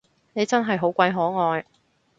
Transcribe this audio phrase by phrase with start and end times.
[0.33, 1.63] 你真係好鬼可愛